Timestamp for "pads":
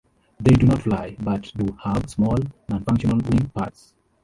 3.53-3.93